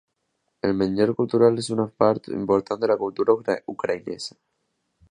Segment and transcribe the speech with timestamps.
[0.69, 3.39] El menjar cultural és una part important de la cultura
[3.77, 4.43] ucraïnesa.